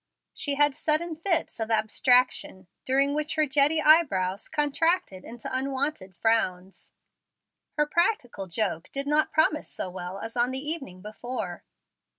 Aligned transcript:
She 0.33 0.55
had 0.55 0.75
sudden 0.75 1.15
fits 1.15 1.59
of 1.59 1.69
abstraction, 1.69 2.65
during 2.85 3.13
which 3.13 3.35
her 3.35 3.45
jetty 3.45 3.79
eyebrows 3.79 4.49
contracted 4.49 5.23
into 5.23 5.47
unwonted 5.55 6.15
frowns. 6.15 6.93
Her 7.77 7.85
practical 7.85 8.47
joke 8.47 8.89
did 8.91 9.05
not 9.05 9.31
promise 9.31 9.69
so 9.69 9.91
well 9.91 10.17
as 10.17 10.35
on 10.35 10.49
the 10.49 10.57
evening 10.57 11.03
before. 11.03 11.65